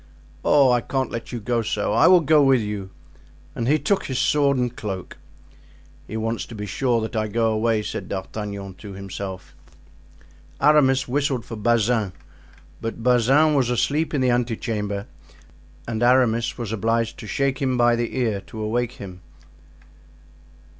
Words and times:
"Oh, 0.43 0.71
I 0.71 0.81
can't 0.81 1.11
let 1.11 1.31
you 1.31 1.39
go 1.39 1.61
so! 1.61 1.93
I 1.93 2.07
will 2.07 2.21
go 2.21 2.41
with 2.41 2.59
you." 2.61 2.89
And 3.53 3.67
he 3.67 3.77
took 3.77 4.05
his 4.05 4.17
sword 4.17 4.57
and 4.57 4.75
cloak. 4.75 5.17
"He 6.07 6.17
wants 6.17 6.47
to 6.47 6.55
be 6.55 6.65
sure 6.65 7.01
that 7.01 7.15
I 7.15 7.27
go 7.27 7.51
away," 7.51 7.83
said 7.83 8.09
D'Artagnan 8.09 8.73
to 8.79 8.93
himself. 8.93 9.55
Aramis 10.59 11.07
whistled 11.07 11.45
for 11.45 11.55
Bazin, 11.55 12.13
but 12.81 13.03
Bazin 13.03 13.53
was 13.53 13.69
asleep 13.69 14.15
in 14.15 14.21
the 14.21 14.31
ante 14.31 14.55
chamber, 14.57 15.05
and 15.87 16.01
Aramis 16.01 16.57
was 16.57 16.71
obliged 16.71 17.19
to 17.19 17.27
shake 17.27 17.61
him 17.61 17.77
by 17.77 17.95
the 17.95 18.17
ear 18.17 18.41
to 18.47 18.59
awake 18.59 18.93
him. 18.93 19.21